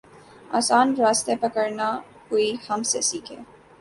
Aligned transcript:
آسان 0.59 0.87
راستے 0.99 1.33
پکڑنا 1.41 1.89
کوئی 2.29 2.49
ہم 2.69 2.83
سے 2.91 3.01
سیکھے۔ 3.09 3.37